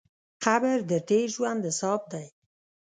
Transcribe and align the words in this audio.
قبر 0.43 0.77
د 0.89 0.93
تېر 1.09 1.27
ژوند 1.35 1.61
حساب 1.69 2.01
دی. 2.11 2.25